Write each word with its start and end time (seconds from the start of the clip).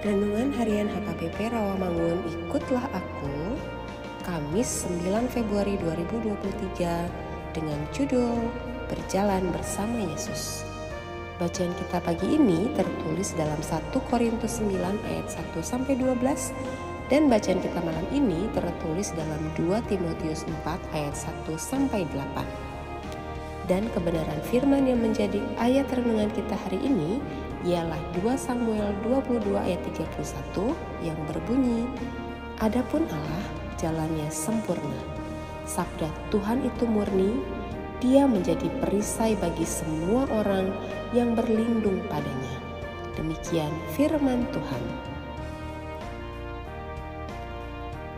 Renungan 0.00 0.48
Harian 0.56 0.88
HKBP 0.88 1.52
Rawamangun 1.52 2.24
Ikutlah 2.24 2.88
Aku 2.88 3.52
Kamis 4.24 4.88
9 4.88 5.28
Februari 5.28 5.76
2023 5.76 7.52
dengan 7.52 7.76
judul 7.92 8.48
Berjalan 8.88 9.44
Bersama 9.52 10.00
Yesus. 10.00 10.64
Bacaan 11.36 11.76
kita 11.76 12.00
pagi 12.00 12.32
ini 12.32 12.72
tertulis 12.72 13.36
dalam 13.36 13.60
1 13.60 13.92
Korintus 14.08 14.64
9 14.64 14.80
ayat 15.04 15.28
1 15.28 15.60
sampai 15.60 15.92
12 15.92 16.16
dan 17.12 17.28
bacaan 17.28 17.60
kita 17.60 17.84
malam 17.84 18.06
ini 18.08 18.48
tertulis 18.56 19.12
dalam 19.12 19.52
2 19.52 19.84
Timotius 19.84 20.48
4 20.64 20.96
ayat 20.96 21.12
1 21.12 21.44
sampai 21.60 22.08
8 22.08 22.70
dan 23.68 23.84
kebenaran 23.92 24.40
firman 24.48 24.88
yang 24.88 25.04
menjadi 25.04 25.44
ayat 25.60 25.84
renungan 25.92 26.32
kita 26.32 26.56
hari 26.56 26.80
ini 26.80 27.20
ialah 27.66 27.98
2 28.18 28.36
Samuel 28.36 28.92
22 29.04 29.56
ayat 29.56 29.80
31 29.92 30.72
yang 31.04 31.18
berbunyi, 31.28 31.84
Adapun 32.60 33.08
Allah 33.08 33.44
jalannya 33.80 34.28
sempurna. 34.28 35.00
Sabda 35.64 36.08
Tuhan 36.28 36.64
itu 36.66 36.84
murni, 36.84 37.40
dia 38.04 38.28
menjadi 38.28 38.68
perisai 38.84 39.36
bagi 39.40 39.64
semua 39.64 40.28
orang 40.28 40.68
yang 41.16 41.32
berlindung 41.32 42.00
padanya. 42.08 42.56
Demikian 43.16 43.72
firman 43.96 44.44
Tuhan. 44.52 44.84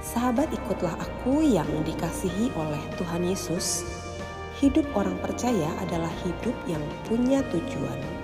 Sahabat 0.00 0.48
ikutlah 0.52 0.96
aku 0.98 1.44
yang 1.44 1.68
dikasihi 1.86 2.50
oleh 2.56 2.82
Tuhan 2.98 3.22
Yesus 3.24 3.86
Hidup 4.60 4.84
orang 4.92 5.16
percaya 5.24 5.72
adalah 5.80 6.12
hidup 6.20 6.52
yang 6.68 6.84
punya 7.08 7.40
tujuan. 7.48 8.19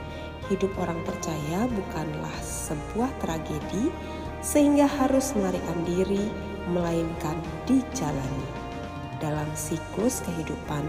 Hidup 0.47 0.71
orang 0.79 1.03
percaya 1.03 1.67
bukanlah 1.67 2.37
sebuah 2.39 3.11
tragedi 3.19 3.91
sehingga 4.39 4.87
harus 4.87 5.35
melarikan 5.35 5.83
diri, 5.83 6.31
melainkan 6.71 7.35
dijalani. 7.67 8.47
Dalam 9.19 9.49
siklus 9.59 10.23
kehidupan, 10.23 10.87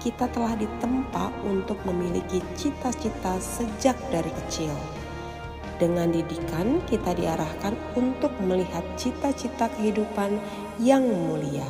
kita 0.00 0.24
telah 0.32 0.56
ditempa 0.56 1.32
untuk 1.44 1.76
memiliki 1.84 2.40
cita-cita 2.56 3.36
sejak 3.40 3.98
dari 4.08 4.32
kecil. 4.44 4.72
Dengan 5.76 6.14
didikan, 6.14 6.78
kita 6.86 7.12
diarahkan 7.18 7.74
untuk 7.98 8.30
melihat 8.40 8.86
cita-cita 8.94 9.66
kehidupan 9.74 10.38
yang 10.78 11.02
mulia. 11.02 11.66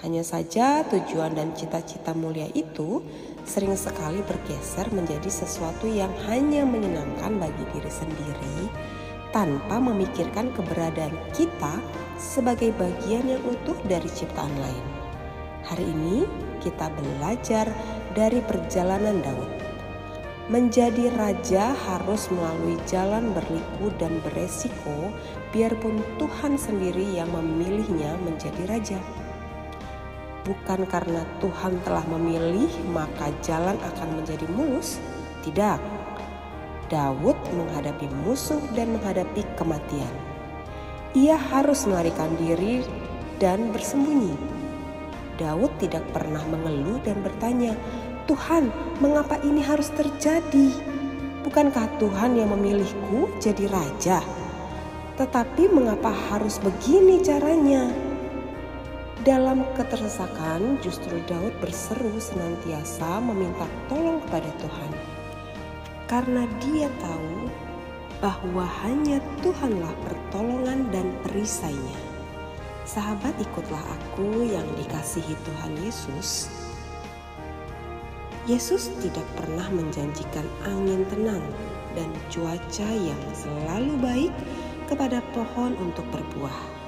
Hanya 0.00 0.24
saja 0.24 0.80
tujuan 0.88 1.36
dan 1.36 1.52
cita-cita 1.52 2.16
mulia 2.16 2.48
itu 2.56 3.04
sering 3.44 3.76
sekali 3.76 4.24
bergeser 4.24 4.88
menjadi 4.96 5.28
sesuatu 5.28 5.84
yang 5.84 6.08
hanya 6.24 6.64
menyenangkan 6.64 7.36
bagi 7.36 7.64
diri 7.76 7.92
sendiri 7.92 8.58
tanpa 9.28 9.76
memikirkan 9.76 10.56
keberadaan 10.56 11.12
kita 11.36 11.84
sebagai 12.16 12.72
bagian 12.80 13.28
yang 13.28 13.42
utuh 13.44 13.76
dari 13.84 14.08
ciptaan 14.08 14.56
lain. 14.56 14.86
Hari 15.68 15.84
ini 15.84 16.24
kita 16.64 16.88
belajar 16.96 17.68
dari 18.16 18.40
perjalanan 18.40 19.20
Daud. 19.20 19.52
Menjadi 20.48 21.12
raja 21.14 21.76
harus 21.76 22.26
melalui 22.32 22.80
jalan 22.88 23.36
berliku 23.36 23.92
dan 24.00 24.16
beresiko 24.24 25.12
biarpun 25.52 26.00
Tuhan 26.16 26.56
sendiri 26.56 27.04
yang 27.20 27.28
memilihnya 27.30 28.16
menjadi 28.24 28.64
raja 28.66 28.98
bukan 30.44 30.88
karena 30.88 31.26
Tuhan 31.40 31.80
telah 31.84 32.04
memilih 32.08 32.70
maka 32.92 33.28
jalan 33.44 33.76
akan 33.80 34.08
menjadi 34.20 34.46
mulus. 34.52 35.00
Tidak. 35.44 35.80
Daud 36.90 37.38
menghadapi 37.54 38.10
musuh 38.26 38.60
dan 38.74 38.92
menghadapi 38.98 39.46
kematian. 39.54 40.10
Ia 41.14 41.38
harus 41.38 41.86
melarikan 41.86 42.34
diri 42.38 42.82
dan 43.38 43.70
bersembunyi. 43.70 44.34
Daud 45.38 45.72
tidak 45.80 46.04
pernah 46.12 46.42
mengeluh 46.50 47.00
dan 47.00 47.24
bertanya, 47.24 47.72
"Tuhan, 48.28 48.68
mengapa 49.00 49.40
ini 49.40 49.64
harus 49.64 49.88
terjadi? 49.96 50.68
Bukankah 51.46 51.88
Tuhan 51.96 52.36
yang 52.36 52.52
memilihku 52.52 53.32
jadi 53.40 53.64
raja? 53.72 54.20
Tetapi 55.16 55.72
mengapa 55.72 56.12
harus 56.28 56.60
begini 56.60 57.24
caranya?" 57.24 58.09
Dalam 59.20 59.68
ketersakan, 59.76 60.80
justru 60.80 61.20
Daud 61.28 61.52
berseru 61.60 62.16
senantiasa 62.16 63.20
meminta 63.20 63.68
tolong 63.84 64.16
kepada 64.24 64.48
Tuhan. 64.56 64.92
Karena 66.08 66.48
dia 66.64 66.88
tahu 67.04 67.52
bahwa 68.24 68.64
hanya 68.80 69.20
Tuhanlah 69.44 69.92
pertolongan 70.08 70.88
dan 70.88 71.12
perisainya. 71.20 72.00
Sahabat 72.88 73.36
ikutlah 73.36 73.84
aku 73.92 74.40
yang 74.48 74.64
dikasihi 74.80 75.36
Tuhan 75.44 75.76
Yesus. 75.84 76.48
Yesus 78.48 78.88
tidak 79.04 79.28
pernah 79.36 79.68
menjanjikan 79.68 80.48
angin 80.64 81.04
tenang 81.12 81.44
dan 81.92 82.08
cuaca 82.32 82.88
yang 82.88 83.22
selalu 83.36 84.00
baik 84.00 84.32
kepada 84.88 85.20
pohon 85.36 85.76
untuk 85.76 86.08
berbuah 86.08 86.79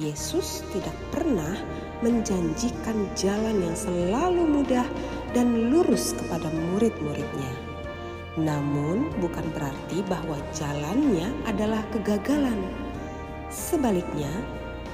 Yesus 0.00 0.64
tidak 0.72 0.96
pernah 1.12 1.52
menjanjikan 2.00 2.96
jalan 3.12 3.60
yang 3.60 3.76
selalu 3.76 4.42
mudah 4.48 4.86
dan 5.36 5.68
lurus 5.68 6.16
kepada 6.16 6.48
murid-muridnya. 6.48 7.52
Namun, 8.40 9.12
bukan 9.20 9.44
berarti 9.52 10.00
bahwa 10.08 10.40
jalannya 10.56 11.28
adalah 11.44 11.84
kegagalan. 11.92 12.56
Sebaliknya, 13.52 14.32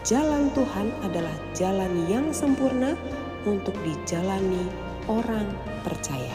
jalan 0.02 0.50
Tuhan 0.58 0.90
adalah 1.06 1.36
jalan 1.54 2.10
yang 2.10 2.34
sempurna 2.34 2.98
untuk 3.46 3.78
dijalani 3.86 4.66
orang 5.06 5.46
percaya. 5.86 6.34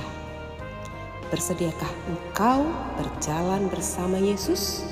Bersediakah 1.27 1.91
engkau 2.07 2.63
berjalan 2.95 3.67
bersama 3.67 4.15
Yesus? 4.15 4.87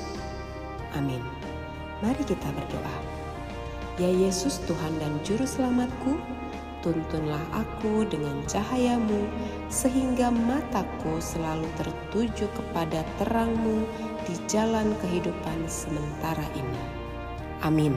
Amin. 0.92 1.22
Mari 2.04 2.20
kita 2.28 2.50
berdoa. 2.52 3.11
Ya 4.00 4.08
Yesus 4.08 4.56
Tuhan 4.64 4.96
dan 4.96 5.20
Juru 5.20 5.44
Selamatku, 5.44 6.16
tuntunlah 6.80 7.42
aku 7.52 8.08
dengan 8.08 8.40
cahayamu, 8.48 9.28
sehingga 9.68 10.32
mataku 10.32 11.20
selalu 11.20 11.68
tertuju 11.76 12.48
kepada 12.56 13.04
terangmu 13.20 13.84
di 14.24 14.34
jalan 14.48 14.96
kehidupan 15.04 15.68
sementara 15.68 16.44
ini. 16.56 16.82
Amin. 17.60 17.94